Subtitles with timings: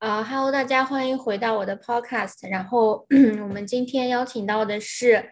[0.00, 2.48] 啊哈喽，大家欢迎回到我的 Podcast。
[2.48, 3.06] 然后
[3.44, 5.22] 我们今天邀请到的是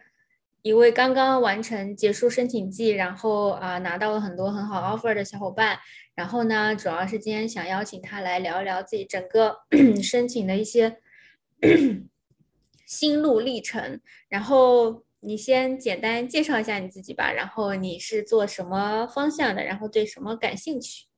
[0.61, 5.79] 一位刚刚完成结束申请季，然后啊拿到了很多很好 offer 的小伙伴。
[6.13, 9.57] 然后呢，主要是今天想邀请他来聊一聊自己整个
[10.03, 10.99] 申请的一些
[12.85, 13.99] 心路历程。
[14.27, 17.31] 然后你先简单介绍一下你自己吧。
[17.33, 19.63] 然后你是做什么方向的？
[19.63, 21.08] 然后对什么感兴趣？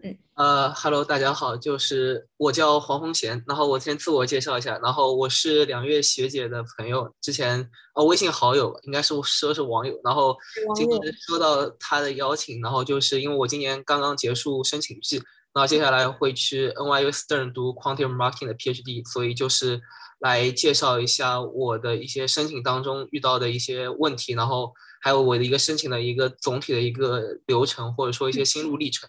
[0.00, 10.36] 嗯，呃，Hello，大家好，就是我叫黄宏贤，然后我先自我介绍一下，然后我是两月学姐的朋友，之前呃微信好友，应该是说是网友，然后
[10.76, 15.16] 今天收到他的邀请，然后就是因为我今年刚刚结束申请季，
[15.52, 19.80] 然后接下来会去 NYU Stern 读 Quantitative Marketing 的 PhD，所以就是
[20.18, 24.72] 来介绍一下我的一些申请当中遇到的一些问题，然后。
[25.00, 29.08] 还有我的一个申请的一个总体的一个流程，或者说一些心路历程。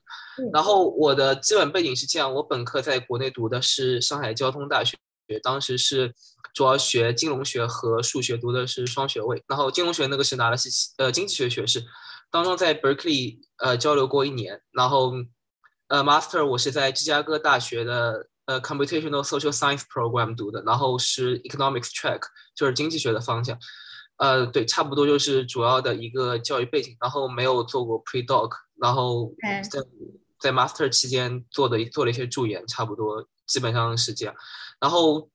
[0.54, 4.96] 然后我的基本背景是这样：我本科在国内读的是上海交通大学，
[5.42, 6.14] 当时是
[6.54, 9.44] 主要学金融学和数学，读的是双学位。
[9.48, 11.84] 然后金融学那个是拿的是呃经济学学士，
[12.30, 14.62] 当中在 Berkeley 呃交流过一年。
[14.72, 15.14] 然后
[15.88, 22.22] 呃 Master 我是在芝加哥大学的呃 Computational Social Science Program 读的，然后是 Economics Track，
[22.56, 23.56] 就是经济学的方向。
[24.18, 28.50] 呃，对，差不多就是主要的一个教育背景，然后没有做过 pre-doc，
[28.82, 29.32] 然后
[29.72, 29.80] 在
[30.40, 34.34] 在 master 期间做的做了一些助研，差不多基本上是这样。
[34.80, 35.30] 然后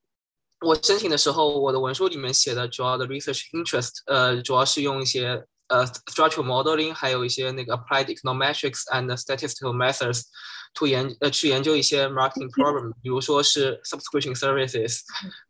[0.60, 14.99] 我申请的时候，我的文书里面写的主要的 research interest，呃，主要是用一些呃 structural modeling，还有一些那个 applied econometrics and statistical methods。to 研呃去研究一些 marketing problem，比如说是 subscription services，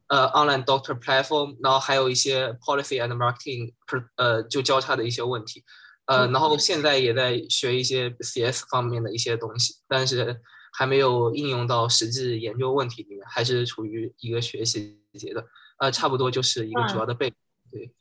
[0.07, 3.73] 呃 online doctor platform，然后还有一些 policy and marketing
[4.15, 5.65] 呃就交叉的一些问题，
[6.05, 10.39] 呃然后现在也在学一些 CS 方面的一些东西，但是
[10.71, 15.45] 还没有应用到实际研究问题里面，还是处于一个学习阶段，
[15.79, 17.35] 呃差不多就是一个主要的背景，
[17.73, 17.93] 对。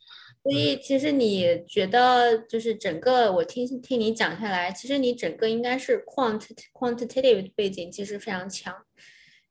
[0.44, 8.74] 所以其实你觉得，就是整个我听听你讲下来，其实你整个应该是 quant quantitative 背景其实非常强。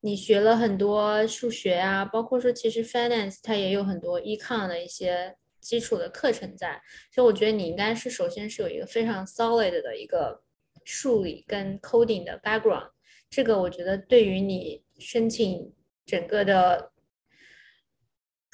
[0.02, 6.80] 你学了很多数学啊，包括说其实 finance 它也有很多 econ 的一些基础的课程在。
[7.12, 10.44] 所以我觉得你应该是首先是有一个非常 solid 的一个
[10.84, 12.92] 数理跟 coding 的 background。
[13.32, 15.74] 这个我觉得对于你申请
[16.06, 16.93] 整个的。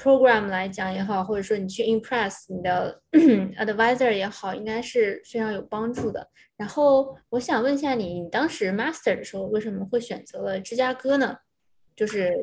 [0.01, 3.01] Program 来讲也好，或者说你去 impress 你的
[3.59, 6.25] advisor 也好，应该是非常有帮助的。
[6.55, 11.35] 然后我想问一下你，你当时 master 的时候为什么会选择了芝加哥呢？
[11.97, 12.33] 就是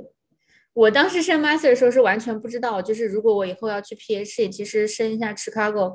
[0.75, 5.95] 我当时升 master 的时候是完全不知道，就是如果我以后要去 PhD，其实升一下 Chicago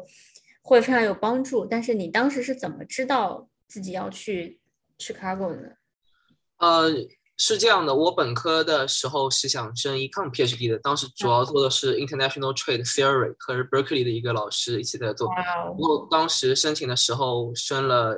[0.64, 1.64] 会非常有帮助。
[1.66, 4.60] 但是你当时是怎么知道自己要去
[4.98, 5.70] Chicago 的呢？
[6.58, 6.90] 呃。
[7.44, 15.28] 是这样的，我本科的时候是想升 econ PhD 的，当时主要做的是 international trade theory，和 Berkeley 的一个老师一起在做。
[15.76, 18.14] 我当时申请的时候升了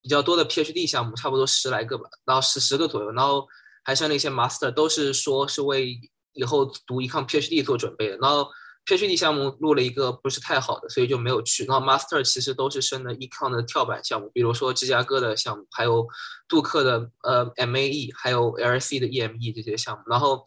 [0.00, 3.48] 比较多的 PhD 项目，差不多十来个吧，然后十十个左右，然后
[3.82, 5.98] 还升了一些 master，都是说是为
[6.34, 8.16] 以后读 econ PhD 做准备的。
[8.18, 8.46] 然后
[8.84, 11.64] PhD 项目录了一个不是太好的，所以就没有去。
[11.66, 16.06] 然后 Master 其实都是升的 Econ 的跳板项目，比如说芝加哥的项目，还有
[16.48, 20.02] 杜克的呃 MAE，还有 LC 的 EME 这些项目。
[20.08, 20.44] 然后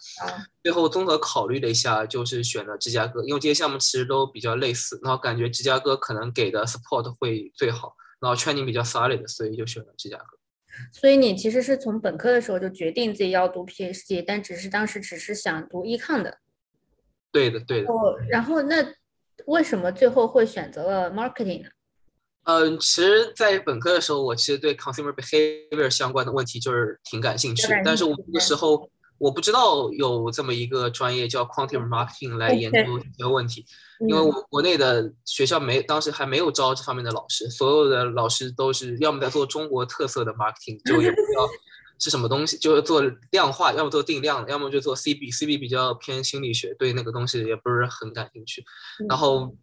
[0.61, 10.37] 最后综合考虑了一下，就是选了芝加哥，因为这些项目其实都比较类似，然后感觉芝加哥可能给的 support 会最好，然后 training 比较 solid，所以就选了芝加哥。
[10.91, 16.39] 所以你其实是从本科的时候就决定自己要读 PhD，但只是当时只是想读 Econ 的。
[17.35, 17.91] 对的，对的。
[17.91, 18.75] 哦，然后那
[19.45, 21.69] 为什么最后会选择了 marketing 呢？
[22.45, 27.67] 嗯，其实，在本科的时候，我其实对 consumer behavior 相关的问题就是挺感兴趣。
[27.83, 33.65] 但是我那个时候我不知道有这么一个专业叫 quantitative marketing 来研究这个问题，
[34.07, 41.49] 因为我国内的学校没当时还没有招这方面的老师，所有的老师都是要么在做中国特色的 marketing，就也不知道。
[41.99, 42.57] 是什么东西？
[42.57, 43.01] 就是做
[43.31, 48.63] 量化，要么做定量，要么就做 CB，CB 比较偏心理学，对那个东西也不是很感兴趣。
[49.07, 49.55] 然后，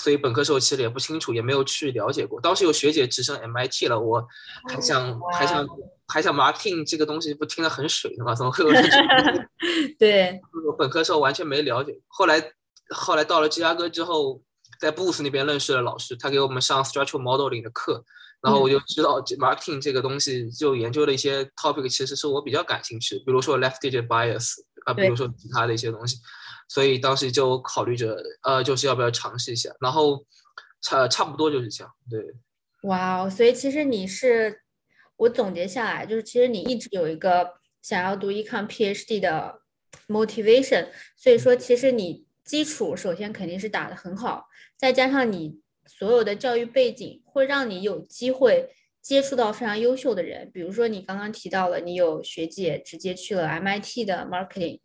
[0.00, 2.40] 所以本科时候其实也不清楚，也没有去了解过。
[2.40, 4.26] 当时有学姐直升 MIT 了，我
[4.68, 5.66] 还想还想
[6.06, 8.34] 还想 marketing 这个东西，不听得很水的吗？
[8.34, 8.70] 怎么会有？
[9.98, 11.98] 对，我本科时候完全没了解。
[12.06, 12.52] 后来
[12.90, 14.40] 后来到了芝加哥之后，
[14.80, 18.04] 在 Booth 那边认识了老师，他给我们上 structural modeling 的课。
[18.40, 24.52] 然后我就知道 marketing 这个东西，就研究了一些 topic，其实是我比较感兴趣，比如说 left digit bias
[24.86, 26.16] 啊，比如说其他的一些东西，
[26.68, 29.70] 所以当时就考虑着，呃，就是要不要尝试一下。
[29.80, 30.24] 然后
[30.80, 32.22] 差差不多就是这样，对。
[32.82, 34.62] 哇哦，所以其实你是，
[35.16, 39.62] 我总结下来就是，其实你一直有一个想要读 econ PhD 的
[40.06, 40.88] motivation。
[41.16, 44.46] 所以说，其实你基础首先肯定是打得很好，
[44.76, 48.68] 再加上你所有的教育背景，会让你有机会
[49.02, 50.50] 接触到非常优秀的人。
[50.52, 54.80] 比如说，你刚刚提到了你有学姐直接去了 MIT 的 marketing，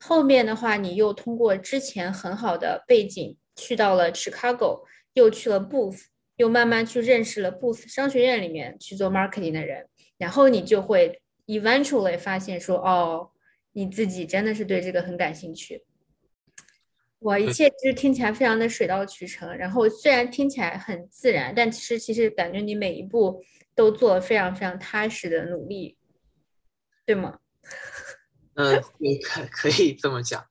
[0.00, 6.06] 后面的话，你又通过之前很好的背景去到了 Chicago，又去了 Booth。
[6.38, 13.32] 又慢慢去认识了 Booth 商学院里面去做 marketing 的人，然后你就会 eventually 发现说，哦，
[13.72, 15.82] 你自己真的是对这个很感兴趣。
[17.20, 19.56] 哇，一切就是听起来非常的水到渠成。
[19.56, 23.42] 然后虽然听起来很自然，但其实其实感觉你每一步
[23.74, 25.96] 都做了非常非常踏实的努力，
[27.04, 27.38] 对吗？
[28.54, 28.80] 嗯，
[29.24, 30.44] 可可以这么讲。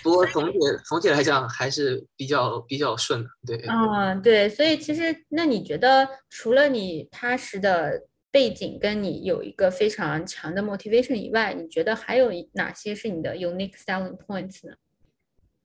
[0.00, 3.66] 不过总体总体来讲还是比较比较顺的，对。
[3.68, 14.74] 嗯，对，所以其实那你觉得除了你踏实的背景跟你有一个非常强的 motivation 以外，你觉得还有哪些是你的 unique selling points 呢？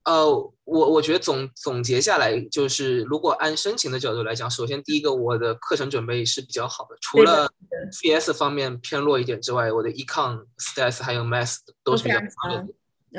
[0.08, 0.26] 呃，
[0.64, 7.52] 我我觉得总总结下来就是，如果按申请的角度来讲，首先第一个我的课程准备是比较好的，除了
[7.92, 12.66] CS 方面偏弱一点之外，我的 econ、stats 还有 math 都是比较强的。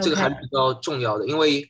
[0.03, 1.61] 这个还是比较重要的，因为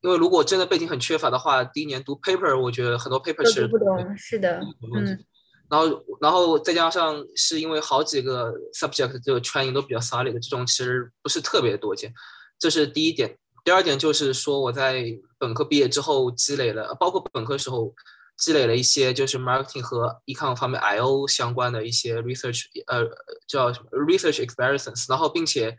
[0.00, 4.60] 因为如果真的背景很缺乏的话，第一年读 paper，我觉得很多 paper 是不懂，是的，
[4.94, 5.24] 嗯，
[5.68, 12.12] 然后然后再加上是因为好几个 subject 这个 training 都比较 solid 的，这种其实不是特别多见，
[12.58, 13.36] 这是第一点。
[13.64, 15.04] 第二点就是说我在
[15.38, 17.92] 本科毕业之后积累了，包括本科时候
[18.36, 23.04] 积累了一些就是 marketing 和 econ 方面 I O 相关的一些 research，呃，
[23.48, 25.76] 叫什么 research experience，然后并且。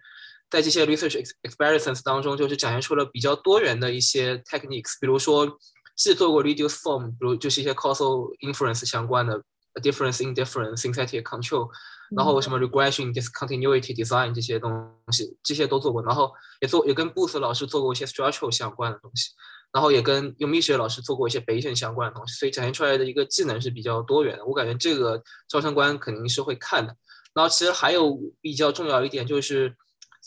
[0.48, 5.58] 在这些 research experiences 当中，就是展现出了比较多元的一些 techniques，比如说
[5.96, 9.42] 既做过 reduce form，比如就是一些 causal inference 相关的
[9.82, 11.70] difference in difference synthetic control，
[12.16, 16.32] 然后什么 regression discontinuity design 这些东西，这些都做过，然后
[16.62, 19.32] 也做也跟 Booth 老师做过一些 structural 相关的东西，
[19.72, 24.46] 然后也跟 Umish 老师做过一些 Bayesian 相关的东西，所以展现出来的一个技能是比较多元的。
[24.46, 26.96] 我感觉这个招生官肯定是会看的。
[27.34, 29.76] 然后其实还有比较重要一点就是。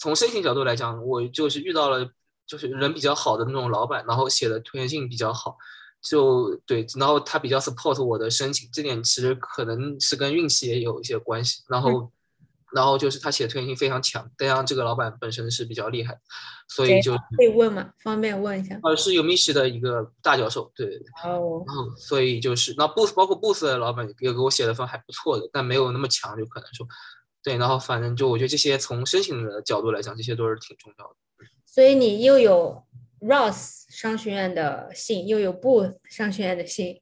[0.00, 2.09] 从申请角度来讲，我就是遇到了
[2.47, 5.56] 就是人比较好的那种老板，然后写的推荐信比较好，
[6.03, 11.62] 就对，然后他比较 support 我的申请，这点其实可能是跟运气也有一些关系。
[11.69, 12.11] 然后，
[12.73, 16.19] 然后就是他写的推荐信非常强，加上这个老板本身是比较厉害，
[16.69, 17.91] 所以就可以问嘛？
[18.03, 18.79] 方便问一下？
[18.83, 20.87] 呃，是有密西的一个大教授，对。
[21.25, 21.65] 哦。
[21.67, 26.87] 然后，所以就是，那 Boost 包括 Boost 的老板也给我写的分还不错的，但没有那么强，就可能说。
[27.41, 31.15] 对，然后反正就我觉得这些从申请的角度来讲，这些都是挺重要的。
[31.65, 32.83] 所以你又有
[33.20, 37.00] Ross 商学院的信，又有 Booth 商学院的信。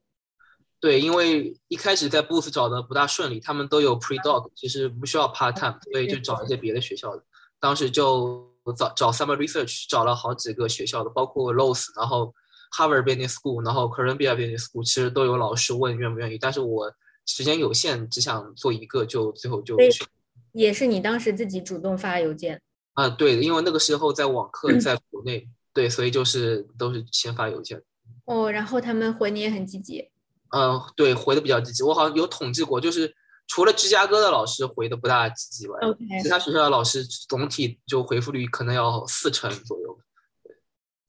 [0.79, 7.23] 对，因为一开始在 Booth 找的不大顺利，他们都有 Pre-Doc，其实不需要 Part Time，所以就找一些别的学校的。
[7.59, 12.35] 当时就找找 Summer Research，找了好几个学校的，包括 l o s 然后
[12.77, 16.93] Harvard Business School，然后 Columbia Business School，其实都有老师问愿不愿意，但是我
[17.25, 20.07] 时间有限，只想做一个，就最后就选。
[20.53, 22.61] 也是你当时自己主动发邮件
[22.95, 23.09] 啊？
[23.09, 27.83] 对，因为那个时候在网课 在国内，对，所以就是都是先发邮件。
[28.25, 30.11] 哦，然后他们回你也很积极。
[30.57, 31.83] 嗯，对，回的比较积极。
[31.83, 33.15] 我好像有统计过，就是
[33.47, 35.79] 除了芝加哥的老师回的不大积极外，
[36.23, 39.99] 其他学校的老师总体就回复率可能要四成左右。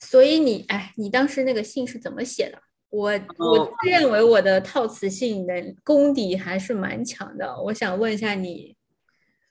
[0.01, 2.61] 所以你，哎，你当时那个信是怎么写的？
[2.89, 5.53] 我我自认为我的套词信的
[5.83, 8.75] 功底还是蛮强的，我想问一下你。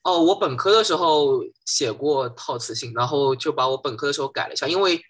[0.03, 5.01] 哦，我本科的时候写过套词信，然后就把我本科的时候改了一下，因为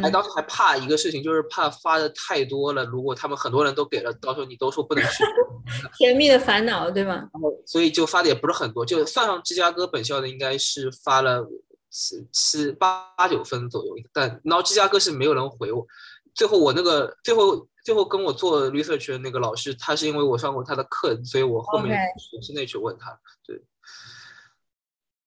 [0.00, 5.24] 还当时还怕一个事情，就是怕发的太多了，如果他们很多人都给了，到时候你都说不能去。
[5.98, 7.14] 甜蜜的烦恼，对吗？
[7.14, 11.46] 然后所以就发的也不是很多，就算上芝加哥本校的，应该是发了
[11.90, 15.86] 七七八八九分左右，但然后芝加哥是没有人回我。
[16.34, 21.98] 最后我那个最后最后跟我做 research 的那个老师，他是因为我上过他的课，所以我后面
[22.42, 23.60] 之内去问他，对。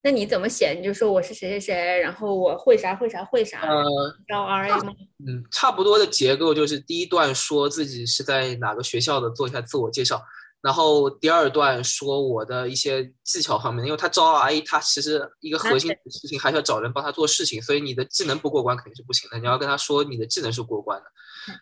[0.04, 0.72] 那你怎么写？
[0.74, 3.86] 你就说我是谁谁谁，然后我会啥会啥会啥，呃
[4.28, 4.92] 招 R A 吗？
[5.28, 10.20] 嗯，差不多的结构就是第一段说自己是在哪个学校的，做一下自我介绍，
[10.62, 21.06] 然后第二段说我的一些技巧方面，因为他招 R A，他其实一个核心的事情还是要找人帮他做事情，所以你的技能不过关肯定是不行的，你要跟他说你的技能是过关的，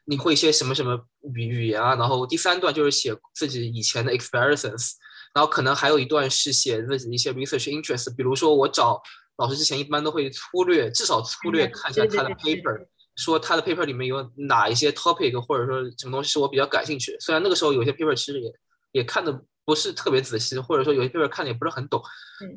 [0.06, 0.98] 你会一些什么什么
[1.36, 4.94] 语语言啊，然后第三段就是写自己以前的 experiences。
[5.40, 9.02] 然后可能还有一段是写自己的一些 research interest，比如说我找
[9.38, 17.16] 老师之前一般都会粗略，至少粗略看一下他的 paper，说他的 paper 里面有哪一些 topic，或者说什么东西是我比较感兴趣。
[17.22, 18.52] 虽然那个时候有些 paper 其实也
[18.92, 22.04] 也看的不是特别仔细，或者说有些 paper 看的也不是很懂。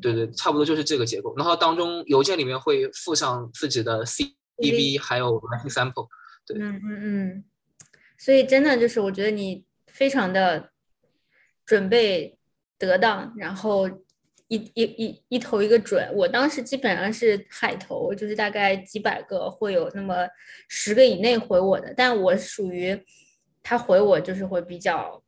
[0.01, 1.33] 对对，差不多就是这个结构。
[1.37, 6.09] 然后当中邮件里面会附上自己的 CV 还有 writing sample。
[6.45, 7.43] 对，嗯嗯嗯。
[8.17, 10.71] 所以真的就是我觉得你非常的
[11.65, 12.37] 准备
[12.85, 13.87] 得当，然后
[14.47, 16.09] 一一一一投一个准。
[16.15, 20.27] 我当时基本上是海投，就是大概几百个会有那么
[20.67, 22.99] 十个以内回我的，但我属于
[23.61, 25.21] 他回我就是会比较。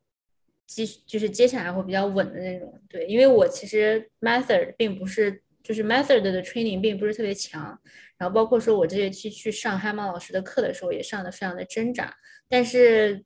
[0.67, 7.79] 接就是接下来会比较稳的那种，对，因为我其实 method 并不是，就是 method 的 training 并不是特别强，
[8.17, 12.12] 然后包括说我这学期去上海马老师的课的时候，也上的非常的挣扎，
[12.50, 13.24] 但是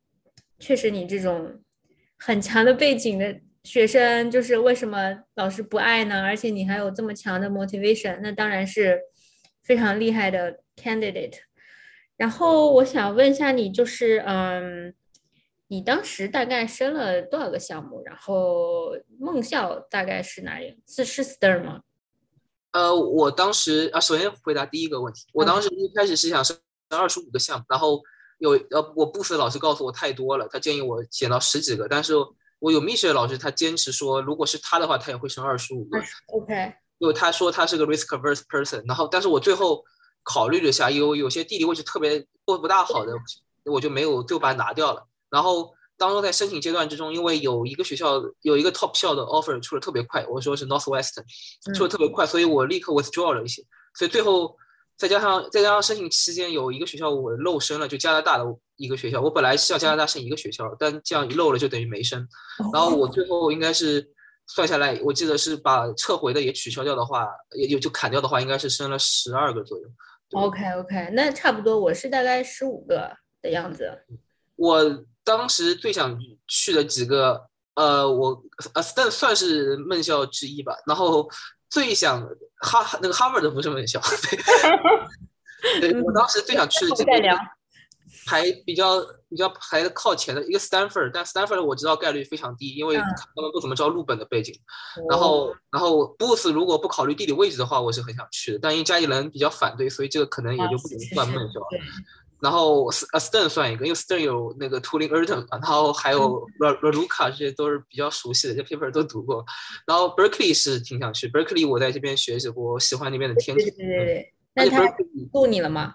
[0.58, 1.58] 确实你这种
[2.18, 6.22] 很强的背景的学生，就是为什么老师不爱呢？
[6.22, 9.00] 而且你还有这么强的 motivation，那当然是
[9.62, 11.38] 非常厉害的 candidate。
[12.16, 14.94] 然后我想问一下你，就是嗯。
[15.72, 18.02] 你当时大概申了多少个项目？
[18.04, 18.90] 然后
[19.20, 20.76] 梦校大概是哪里？
[20.84, 21.82] 是是 Stern 吗？
[22.72, 28.02] 呃，我当时啊，首先回答第一个问题，我当时一开始是想申二十五个项目，然后
[28.38, 32.14] 有呃，我 Boost 老师告诉我太多了，他建议我写到十几个，但是
[32.60, 35.98] 我有 Michelle 老师，他坚持说，如果是他的话，他也会升二十五个。
[36.28, 36.74] OK。
[36.98, 39.82] 因为他说他是个 risk averse person，然后但是我最后
[40.22, 43.12] 考虑了一下，有有些地理位置特别不不大好的，
[43.64, 45.02] 我就没有就把它拿掉了。
[45.30, 51.24] 然后当中在申请阶段之中，因为有一个学校有一个 top 校的 offer 出的特别快，我说是 Northwestern
[51.74, 53.62] 出的特别快，所以我立刻 withdraw 了一些。
[53.94, 54.54] 所以最后
[54.98, 58.44] 再加上再加上申请期间有一个学校我漏申了，就加拿大的
[58.80, 62.26] 一个学校，我本来是要加拿大申一个学校，但这样一漏了就等于没申。
[62.72, 64.10] 然后我最后应该是
[64.46, 69.84] 算下来，我记得是把撤回的也取消掉的话，也也就砍掉的话，应该是升了十二个左右。
[70.32, 74.04] OK OK，那差不多我是大概十五个的样子。
[74.56, 75.04] 我。
[75.22, 76.18] 当时最想
[76.48, 80.74] 去的几个，呃，我呃，但算是梦校之一吧。
[80.86, 81.28] 然后
[81.68, 82.26] 最想
[82.62, 84.00] 哈那个哈佛的不是梦校，
[85.80, 87.12] 对，我当时最想去的几个
[88.30, 93.02] 排比较比较排的靠前的一个 Stanford，但 Stanford 我知道概率非常低，因为他
[93.42, 94.54] 们不怎么招录本的背景。
[95.08, 101.60] 然后然后 Booth 如果不考虑地理位置的话，我是很想去的，但因为家里人比较反对，所以这个可能也就不能算梦校。
[102.40, 109.44] 然后 Stern 算一个，因为 Stern 有那个 Tooling Earton，然后还有 R R Luca 这些都是比较熟悉的，这 paper 都读过。
[109.86, 113.70] 然后 Berkeley 是挺想去，Berkeley 我在这边学习过，我喜欢那边的天气。
[113.72, 114.34] 对对对。
[114.52, 114.84] 那他
[115.32, 115.94] 录你了吗？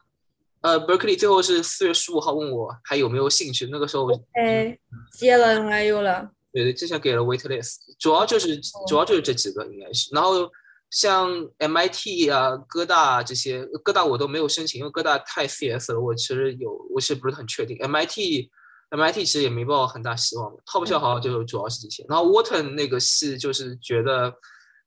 [0.66, 4.78] 呃，Berkeley 最后是四月十五号问我还有没有兴趣，那个时候哎
[5.12, 6.30] 接了 NYU 了。
[6.52, 10.50] 对对，之前给了 Waitlist，主要就是主要就是这几个应该是，然后。
[10.92, 16.00] 像 MIT 啊、哥大这些，哥大我都没有申请，因为哥大太 CS 了。
[16.00, 17.76] 我其实有，我其实不是很确定。
[17.80, 20.56] MIT，MIT 其实也没抱很大希望。
[20.66, 22.06] Top 校好像就主要是这些。
[22.08, 24.34] 然后 Wharton 那个系就是觉得，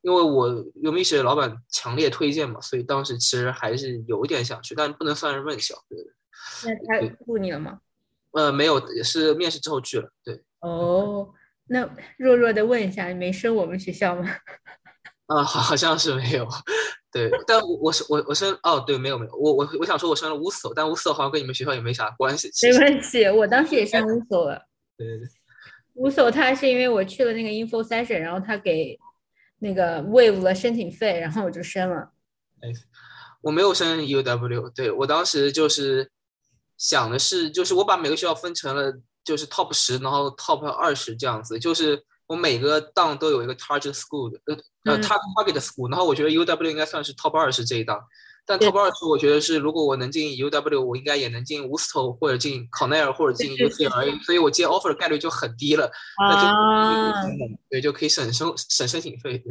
[0.09, 5.75] 因为我有密室老板强烈推荐嘛，所以当时其实还是有一点想去，但不能算是问校。
[5.87, 5.99] 对
[6.65, 7.81] 那他录你了吗？
[8.33, 10.11] 呃，没有，也是面试之后去了。
[10.25, 10.43] 对。
[10.61, 11.29] 哦，
[11.67, 14.27] 那弱弱的问一下，你没升我们学校吗？
[15.29, 16.49] 啊，好像是没有，
[17.13, 22.51] 对，但我我是我我升哦，对，没有没有，我我我想说我升了乌索，但乌索好像跟你们学校也没啥关系。
[22.63, 24.59] 没关系，我当时也升乌索了。
[24.97, 25.29] 对对对，
[25.97, 28.99] 乌索他是因为我去了那个 info session，然后他给
[29.59, 32.13] 那个 wave 了申请费，然后我就申了。
[32.61, 32.69] 哎，
[33.43, 36.11] 我没有申 UW，对我当时就是
[36.77, 38.93] 想的是，就是我把每个学校分成了
[39.25, 42.05] 就是 top 十，然后 top 二十这样子，就是。
[42.29, 47.99] 我每个档都有一个 target school 的，呃呃，target school，然后我觉得 UW 应该算是 top 二十这一档，
[48.49, 57.29] 但 top 二十我觉得是如果我能进 UW，我应该也能进 Worcester 或者进 Cornell 或者进 UCLA，所以我接 offer 的概率就很低了，那就
[57.69, 59.43] 对就可以省申省申请费。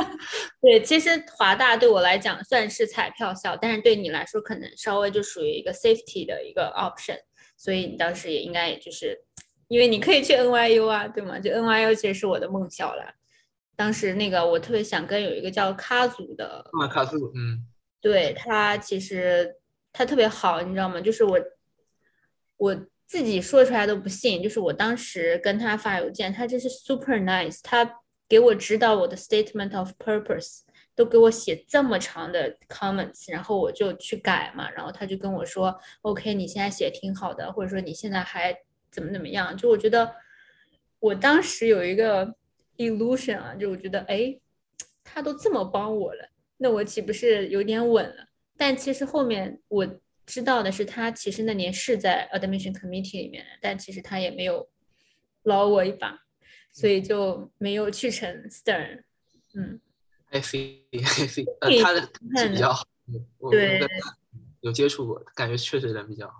[0.62, 7.18] 对，其实华大对我来讲算是彩票校，但是对你来说可能稍微就属于一个 safety 的一个 option，
[7.56, 9.20] 所以你当时也应该也就是。
[9.68, 11.40] 因为你可以去 NYU 啊，对吗？
[11.40, 13.02] 就 NYU 其实是我的梦校了。
[13.74, 17.66] 当时那个我特别想跟有一个叫卡祖的，啊，卡祖，嗯，
[18.00, 19.56] 对他其实
[19.92, 21.00] 他特别好，你知道吗？
[21.00, 21.38] 就是我
[22.56, 30.60] 我自己说出来都不信，就是我当时跟他发邮件，他真是 super nice，他给我指导我的 statement of purpose，
[30.94, 38.56] 都给我写这么长的 comments，然后我就去改嘛，然后他就跟我说，OK，你现在写挺好的，或者说你现在还。
[38.88, 39.54] 怎么怎么样？
[39.54, 40.10] 就我觉得，
[41.00, 42.34] 我当时有一个
[42.78, 44.34] illusion 啊，就我觉得，哎，
[45.04, 46.26] 他都这么帮我了，
[46.58, 48.26] 那我岂不是有点稳了？
[48.56, 49.86] 但其实后面我
[50.24, 54.68] 知道的是，他其实那年是在 admission committee 里面，但其实他也没有
[55.42, 56.22] 捞我一把。
[56.72, 59.02] 所以就没有去成 Stern。
[59.54, 59.80] 嗯
[60.28, 62.02] ，I see I see，呃，他的
[62.36, 62.86] 是比较好，
[63.38, 63.80] 我对
[64.60, 66.34] 有接触过，感觉确实人比较好。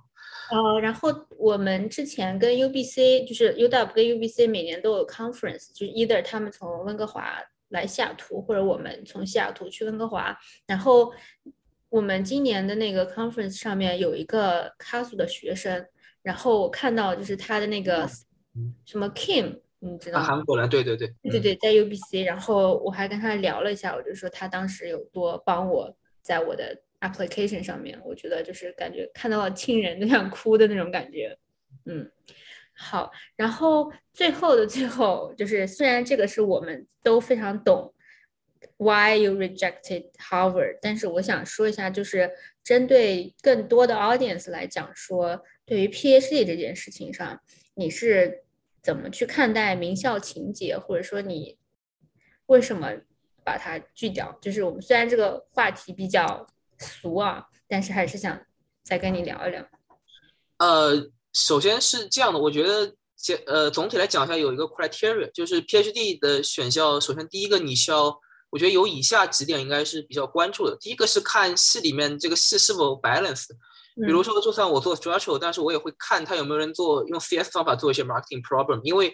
[0.50, 1.08] 呃，然后
[1.38, 10.36] 我们之前跟 UBC，就是 UW 跟 UBC 每年都有 conference，就是 either 他们从温哥华来西雅图，或者我们从西雅图去温哥华。
[10.66, 11.12] 然后
[11.88, 15.86] 我们今年的那个 conference 上面有一个 CASU 的学生，
[16.22, 18.08] 然后我看到就是他的那个
[18.84, 20.24] 什么 Kim，你知道吗？
[20.24, 26.82] 韩国人，对对对，对对对，在 UBC，然后我还跟他聊了一下，我就说他当时有多帮我在我的。
[27.00, 31.36] application 上面，我觉得就是感觉看到了亲人都想哭的那种感觉，
[31.84, 32.10] 嗯，
[32.76, 37.94] 好，然后最后的最后，就是虽然这个是我们都非常懂
[38.76, 42.30] ，why you rejected Harvard，但是我想说一下，就是
[42.62, 47.40] 针对更多的 audience 来讲，说对于 PhD 这件事情上，
[47.74, 48.44] 你是
[48.82, 51.58] 怎么去看待名校情节，或者说你
[52.46, 52.92] 为什么
[53.42, 54.38] 把它拒掉？
[54.40, 56.46] 就是我们虽然这个话题比较。
[56.78, 58.38] 俗啊，但是还是想
[58.82, 59.66] 再跟你聊一聊。
[60.58, 62.90] 呃，首先是这样的，我觉得，
[63.46, 68.04] 呃，总体来讲一下，有一个 criteria，就是 PhD 的选校，首先第一个你需要，
[68.48, 70.74] 我觉得有以下几点应该是比较关注的。
[70.80, 73.48] 第一个是看系里面这个系是否 balance，
[74.06, 79.12] 比如说，就算我做 structural，但是我也会看他有没有人做用 CS 方法做一些 marketing problem，因为，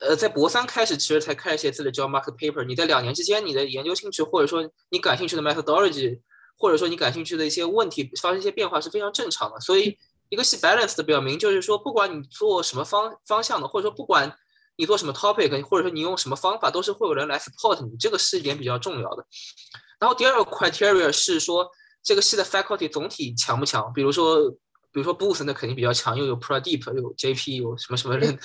[0.00, 6.18] 呃，在博三开始其实才开始写自己的 job market paper，你在两年之间，你的研究兴趣或者说你感兴趣的 methodology。
[6.58, 9.94] 或者说你感兴趣的一些问题发生一些变化是非常正常的，所以
[10.28, 14.36] 一个是 balance 的表明，就是说不管你做什么方方向的，或者说不管
[14.76, 19.24] 你做什么 topic，或者说你用什么方法，都是会有人来 support 你，这个是一点比较重要的。
[19.98, 21.68] 然后第二个 criteria 是说
[22.02, 24.50] 这个系的 faculty 总体强不强，比如说
[24.92, 28.38] 比如说 Booth 那肯定比较强，又有 Pradeep，有 JP，有什么什么人，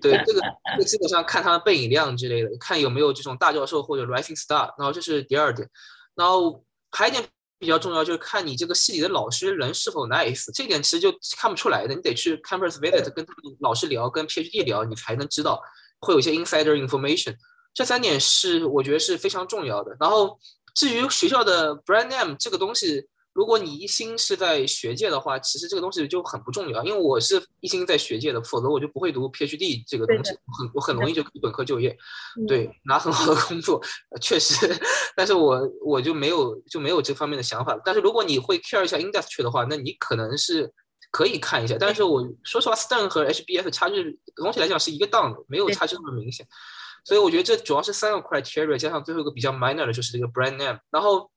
[0.00, 0.40] 对这个
[0.72, 4.74] 这个基本上看他的背影量之类的，看有没有这种大教授或者 rising star。
[4.78, 5.68] 然后这是第二点，
[6.14, 7.28] 然后还有一点。
[7.58, 15.60] 比较重要就是看你这个系里的老师人是否 nice，这点其实就看不出来的，你得去 campus visit 跟他们老师聊，跟 PhD 聊，你才能知道，
[16.00, 17.34] 会有一些 insider information。
[17.74, 19.96] 这三点是我觉得是非常重要的。
[20.00, 20.38] 然后
[20.74, 23.08] 至于学校的 brand name 这个东西。
[23.38, 26.82] 如果你一心是在学界的话，其实这个东西就很不重要。
[26.82, 31.96] 因为我是一心在学界的，否则我就不会读 PhD 这个东西，很我很容易就本科就业，
[32.48, 33.80] 对，拿很好的工作，
[34.20, 34.68] 确实。
[35.14, 37.80] 但是我我就没有就没有这方面的想法。
[37.84, 40.72] 但是如果你会 care 一下 industry 的话，那你可能是
[41.12, 41.76] 可以看一下。
[41.78, 46.44] 但是我说实话，Stern 和 HBS 差距总体来讲是一个档的，没有差距那么明显。
[47.04, 51.30] 所以我觉得这主要是三个 criteria 加上最后一个比较 minor 的就是这个 brand name，然后。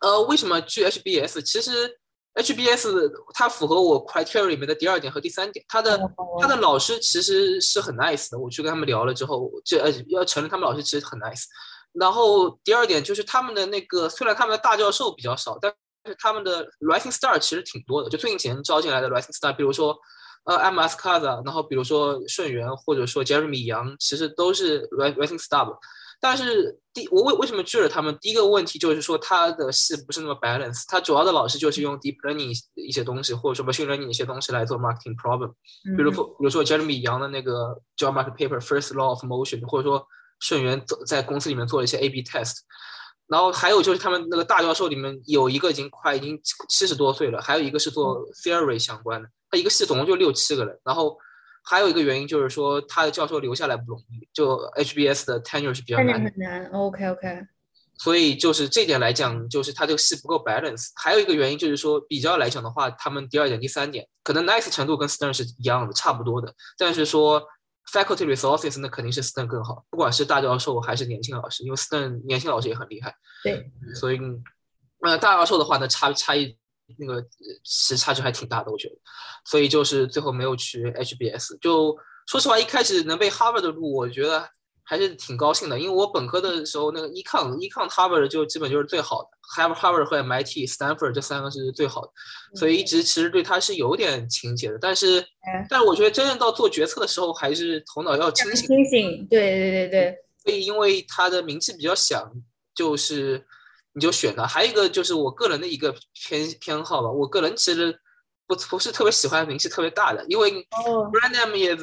[0.00, 1.42] 呃，为什么去 HBS？
[1.42, 1.98] 其实
[2.34, 5.64] HBS 它符合我 criteria 里面的第二点和第三点。
[5.68, 6.00] 他的
[6.40, 8.38] 他的老师其实是很 nice 的。
[8.38, 11.44] 我去跟他们聊了之后，这呃要承认他们老师其实很 nice。
[11.92, 15.72] 然后第二点就是他们的那个，虽然他们的大教授比较少，但
[16.06, 18.08] 是他们的 rising star 其实挺多的。
[18.08, 19.98] 就最近几年招进来的 rising star，比如说
[20.44, 25.76] 呃 MS Kaza，然后比如说顺源或者说 Jeremy 杨，其实都是 rising star。
[26.22, 28.14] 但是第我为为什么拒了他们？
[28.20, 35.52] 第一个问题就是说他的戏不是那么 balance，他主要的老师就是用 deep learning 一些东西或者什么 machine learning 一些东西来做 marketing problem，
[35.96, 40.06] 比如说比如说 Jeremy 杨的那个 job market paper first law of motion，或者说
[40.40, 42.58] 顺源在公司里面做了一些 A/B test，
[43.26, 51.16] 然后还有就是他们那个大教授里面有一个已经快已经七十多岁了，还有一个是做 theory 相关的，他一个系总共就六七个人，然后。
[51.62, 56.22] 还有一个原因就是说，他的教授留下来不容易，就 HBS 的 tenure 是比较难。
[56.22, 57.46] 很难，OK OK。
[57.98, 60.88] 所以就是这点来讲，就是他这个系不够 balance。
[60.96, 66.54] 还有一个原因就是说，比较来讲的话，他们第二点、第三点，可能 nice 程度跟 Stern 是一样的，差不多的。
[66.78, 67.42] 但是说
[67.92, 73.14] faculty resources 那肯定是 Stern 更好，不管是大教授还是年轻老师，因为 Stern 年轻老师也很厉害。
[73.44, 73.70] 对。
[73.94, 74.18] 所以，
[75.02, 76.56] 呃，大教授的话呢，差差异。
[76.98, 77.20] 那个
[77.64, 78.94] 其实差距还挺大的，我觉得，
[79.44, 81.58] 所以就是最后没有去 HBS。
[81.60, 84.48] 就说实话，一开始能被 Harvard 的录，我觉得
[84.84, 92.10] 还是挺高兴的，因为我本科的时候那个 Econ Econ Harvard 就基本就是最好的，Harvard Harvard 和 MIT Stanford 这三个是最好的，
[92.56, 94.78] 所以一直其实对他是有点情结的。
[94.80, 95.24] 但是，
[95.68, 98.66] 但是我觉得真正到做决策的时候，还是头脑要清醒。
[98.66, 100.16] 清醒，对对对对。
[100.44, 102.30] 所以因为他的名气比较响，
[102.74, 103.46] 就是。
[103.92, 104.46] 你就选它。
[104.46, 107.10] 还有一个就是我个人的一个偏偏好吧。
[107.10, 107.98] 我个人其实
[108.46, 110.50] 不不是特别喜欢名气特别大的，因为
[111.12, 111.82] brand name is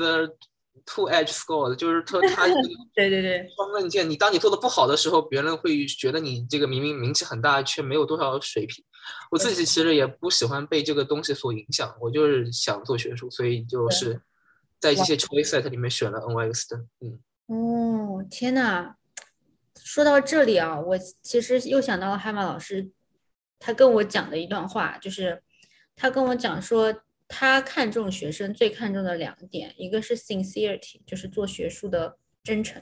[0.85, 2.45] two edge sword，就是他他
[2.95, 4.09] 对对对双刃剑。
[4.09, 8.83] 你当你做的不好的时候，别人会觉得你这个明明名气很大，却没有多少水平。
[9.31, 14.21] 我自己其实也不喜欢被这个东西所影响，我就是想做学术，所以就是
[14.79, 16.85] 在这些 choice set 里面选了 NYU Stern。
[17.01, 18.95] 嗯，哦，天呐！
[19.83, 22.89] 说到这里啊，我其实又想到了海马老师，
[23.59, 25.41] 他跟我讲的一段话，就是
[25.95, 32.81] 他跟我讲说，他看重学生最看重的两点，一个是 sincerity，就是做学术的真诚，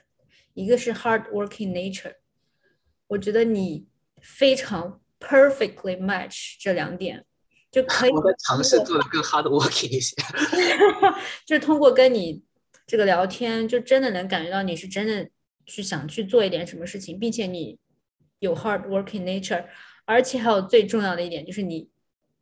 [0.53, 2.15] 一个是 hard working nature。
[3.08, 3.88] 我觉得你
[4.21, 7.25] 非常 perfectly match 这两点，
[7.71, 8.12] 就可以。
[8.12, 10.15] 我在尝试做的更 hard working 一些，
[11.45, 12.43] 就是通过跟你
[12.88, 15.29] 这个聊天，就真的能感觉到你是真的。
[15.65, 17.80] 去想去做一点什么事情，并且你
[18.39, 19.65] 有 hard working nature，
[20.06, 21.89] 而且还有最重要的一点就是你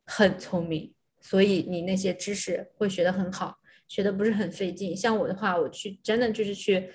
[0.05, 4.95] 很聪明，所以你那些知识会学得很好，学的不是很费劲。
[4.95, 6.91] 像我的话，我去真的就是去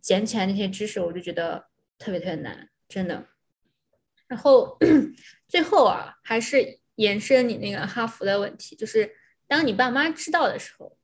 [0.00, 1.66] 捡起来那些知识，我就觉得
[1.98, 3.26] 特别特别难，真的。
[4.28, 4.78] 然后
[5.48, 9.10] 最后啊，还是延伸你那个哈佛的问题，就是
[9.46, 10.96] 当你爸妈知道的时候，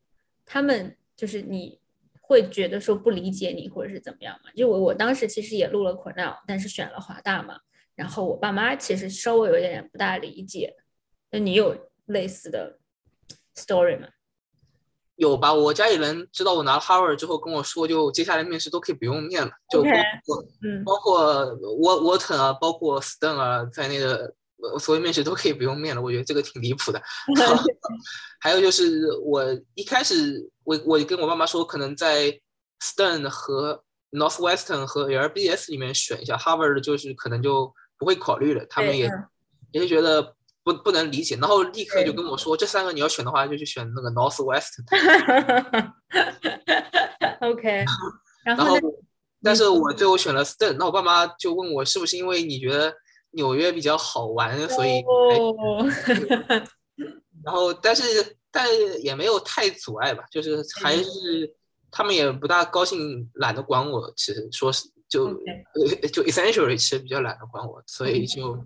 [0.44, 1.80] 他们就是你。
[2.28, 4.50] 会觉得说不理解你或者是怎么样嘛？
[4.54, 7.58] 就我我当时其实也录了 Cornell，但是选了华大嘛。
[7.94, 10.76] 然后我爸妈其实稍微有一点点不大理解。
[11.30, 12.78] 那你有类似的
[13.56, 14.08] story 吗？
[15.16, 19.90] 有吧，我家里人知道我拿了 Harvard 之后跟我说，就接下来面试都可以不用面了，就包
[20.24, 21.46] 括嗯，包括
[21.78, 24.34] 沃沃特啊，包括 Stern 啊，在那个
[24.78, 26.02] 所有面试都可以不用面了。
[26.02, 27.00] 我觉得这个挺离谱的。
[28.40, 29.44] 还有就是我
[29.74, 30.48] 一开始。
[30.64, 32.30] 我我跟我爸妈说，可能在
[32.84, 38.66] Stern 和 Northwestern 和 LBS 里面选一下，Harvard 就是可能就不会考虑了。
[38.68, 39.10] 他们也
[39.72, 44.84] 也是觉得不不能理解，然后立刻就跟我说，这三个你要选的话，就去选那个 Northwestern。
[47.40, 47.86] OK，
[48.44, 48.76] 然后
[49.42, 52.94] 但是我最后选了 Stern，那我爸妈就问我是不是因为你觉得
[53.38, 55.02] 纽约比较好玩，所以，
[57.44, 58.02] 然后但是。
[58.50, 58.66] 但
[59.02, 61.04] 也没有太阻碍吧，就是还是
[61.90, 64.10] 他们也不大高兴，懒得管我。
[64.16, 65.34] 其实说是就
[66.10, 68.58] 就 essentially 其实比较懒得管我，所以就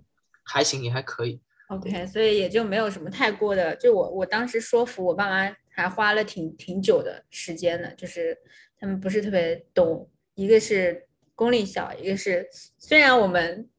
[0.45, 1.37] 还行，也还可以。
[1.67, 3.75] OK，所以也就没有什么太过的。
[3.75, 8.35] 就我我当时说服我爸妈还花了挺挺久的时间的，就是
[8.79, 10.09] 他们不是特别懂。
[10.35, 11.05] 一个是
[11.35, 12.47] 公立校，一个是
[12.79, 13.69] 虽然我们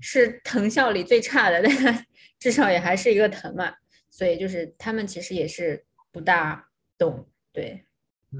[0.00, 2.06] 是藤校里最差的，但
[2.38, 3.74] 至少也还是一个藤嘛。
[4.10, 7.84] 所以就是他们其实也是不大懂，对，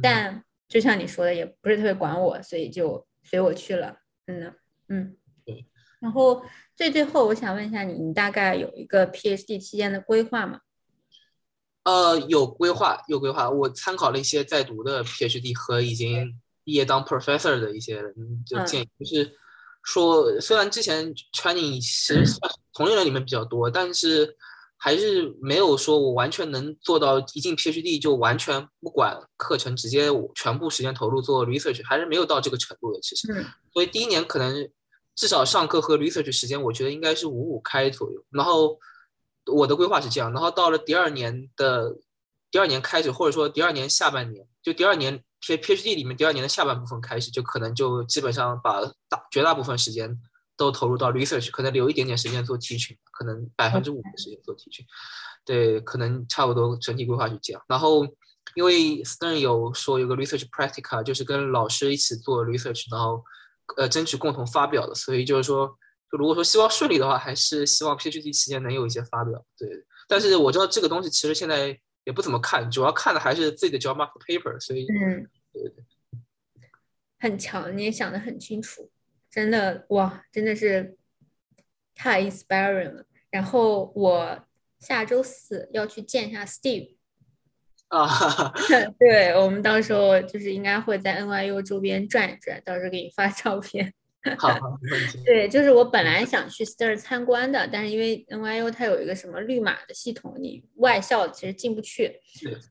[0.03, 4.55] 但就像你说的，也不是特别管我，所以就随我去了，嗯
[4.89, 5.17] 嗯。
[5.99, 6.43] 然后
[6.75, 10.61] 最最后，我想问一下你，你大概有一个 PhD 期间的规划吗？
[11.85, 13.49] 呃，有规划，有规划。
[13.51, 18.15] 我参考了一些在读的 PhD 和已经毕业当 Professor 的一些人
[18.45, 19.37] 就建议，就是
[19.87, 22.23] 说，虽然之前 Training 其实
[22.75, 24.37] 同龄人里面比较多，但是。
[24.79, 33.01] 还是没有说我完全能做到一进 PhD 就完全不管课程，直接全部时间投入做 research，还是没有到这个程度的。
[33.01, 33.27] 其实，
[33.73, 34.69] 所以第一年可能
[35.17, 38.23] 至少上课和 research 时间，我觉得应该是五五开左右。
[38.29, 38.79] 然后
[39.47, 41.97] 我的规划是这样，然后到了第二年的
[42.51, 50.19] 第二年开始，或者说第二年下半年，就第二年 P PhD 里面第二年的下半部分开始，就可能就基本上把大绝大部分时间。
[50.59, 54.83] 都投入到 research，可能留一点点时间做提群，可能百分之五的时间做提群，
[55.45, 57.63] 对，可能差不多整体规划就这样。
[57.69, 58.07] 然后
[58.55, 63.23] 因为 Stern 有说有个 research practica，就是跟老师一起做 research，然后
[63.77, 65.67] 呃争取共同发表的，所以就是说，
[66.11, 69.45] 就如果说希望顺利的话，还是希望 PhD 期间能有一些发表。
[69.59, 69.69] 对，
[70.09, 75.85] 但是我知道这个东西其实现在也不怎么看，主要看的还是自己的 job mark paper，所以嗯，对对对，
[77.19, 78.91] 很强，你也想的很清楚。
[79.29, 80.97] 真的哇，真的是
[81.95, 83.05] 太 inspiring 了。
[83.29, 84.47] 然后我
[84.79, 86.97] 下周四要去见一下 Steve
[87.89, 88.09] 啊，
[88.99, 93.93] 对我们到时候就是应该会在 NYU 周边转一转，到时候给你发照片。
[94.39, 94.79] 好，
[95.25, 102.21] 对，就是我本来想去 Stern 参观的，但是因为 NYU 它有一个什么绿码的系统，你外校其实进不去，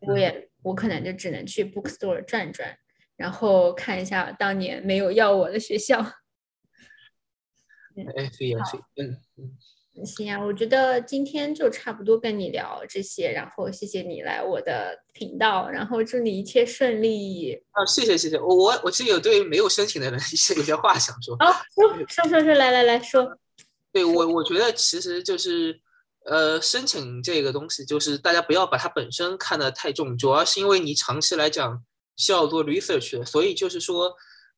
[0.01, 2.77] 我也我可能就只能去 Bookstore 转转，
[3.15, 6.05] 然后看一下当年没有要我的学校。
[10.03, 17.53] 行啊，我觉得今天就差不多跟你聊这些，然后谢谢你来我的频道，然后祝你一切顺利。
[17.71, 21.35] 啊，谢谢谢谢，我我我其实有对没有申请的人 一些有些话想说。
[21.35, 23.37] 哦，说说说说，来来来说。
[23.93, 25.79] 对我我觉得其实就是，
[26.25, 31.83] 呃，申请这个东西就是大家不要把它本身看得太重，主要是因为你长期来讲
[32.17, 34.15] 需要做 research，所以就是说。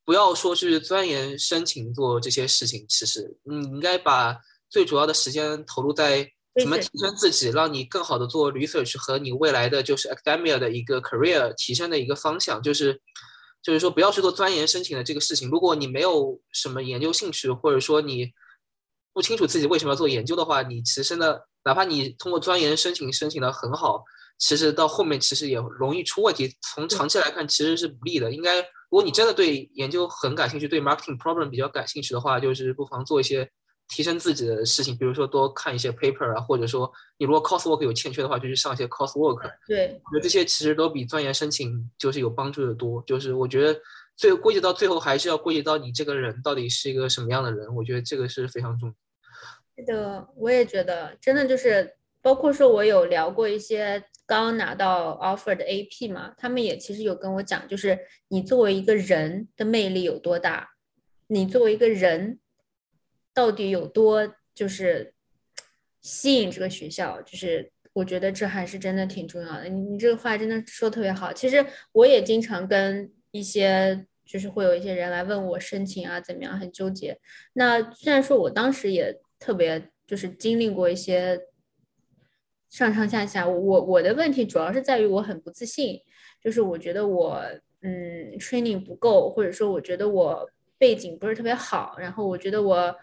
[0.08, 4.38] 不要说去钻研申请做这些事情，其实你应该把
[4.70, 13.00] 最主要的时间投入在怎么提升自己，让你更好的做 research 和你未来的就是 academia 的一个 career 提升的一个方向，就是
[13.62, 15.50] 就是说不要去做钻研申请的这个事情。
[15.50, 18.32] 如果你没有什么研究兴趣，或者说你
[19.14, 24.04] 不清楚自己为什么要做研究的话，你其实呢，哪怕你通过钻研申请申请的很好，
[24.40, 26.58] 其实到后面其实也容易出问题。
[26.74, 28.32] 从长期来看，其实是不利的。
[28.32, 33.48] 应该，如果你真的对研究很感兴趣，对 marketing problem 比较感兴趣的话，就是不妨做一些。
[33.90, 39.50] 提升自己的事情，比如说多看一些 paper 啊，或者说你如果 coursework 有欠缺的话，就去上一些 coursework。
[39.66, 43.02] 对，我觉得这些其实都比钻研申请就是有帮助的多。
[43.08, 43.80] 就是我觉得
[44.18, 47.74] 最后归结到最后，还是要归结到你这个人到底是一个什么样的人。
[47.74, 48.96] 我觉得这个是非常重要。
[49.78, 57.98] 是的，我也觉得，真的就是包括说我有聊过一些刚拿到 offer 的 AP 嘛，他们也其实有跟我讲，就是
[58.28, 60.72] 你作为一个人的魅力有多大，
[61.28, 62.40] 你作为一个人。
[63.38, 65.14] 到底有多就是
[66.02, 67.22] 吸引这个学校？
[67.22, 69.66] 就是我觉得这还是真的挺重要的。
[69.66, 71.32] 你你这个话真的说特别好。
[71.32, 77.20] 其实我也经常跟一些就是会有一些人来问我申请啊怎么样，很纠结。
[77.54, 81.40] 那虽然说我当时也特别就是经历过一些
[82.72, 86.02] 上上下下，我我的问题主要是在于我很不自信，
[86.42, 87.40] 就是我觉得我
[87.84, 92.96] 嗯 training 不够，或者说我觉得我背景不是特别好，然后我觉得我。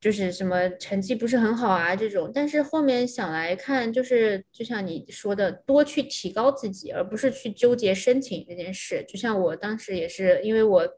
[0.00, 9.04] 就是什么成绩不是很好啊这种，但是后面想来看，就是就像你说的，多去提高自己，而不是去纠结申请这件事。
[9.08, 10.88] 就像我当时也是，因为我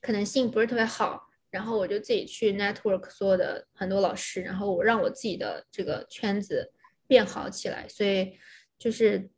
[0.00, 6.72] 可能性不是特别好，然后我就自己去 network 所有的很多老师，然后我让我自己的这个圈子
[7.06, 7.86] 变好起来。
[7.88, 8.36] 所以
[8.76, 9.30] 就是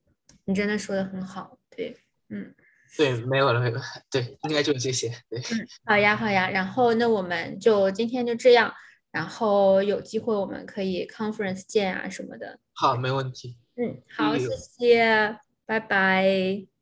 [0.47, 1.95] 你真的说的很好，对，
[2.31, 2.55] 嗯，
[2.97, 8.73] 对，没有了，没有了，对，应该就是这些，对，嗯，好呀，好呀，然后那我们就今天就这样。
[9.11, 12.59] 然后有机会我们可以 conference 见啊什么的。
[12.75, 13.57] 好，没问题。
[13.77, 16.78] 嗯，好，谢谢，拜拜。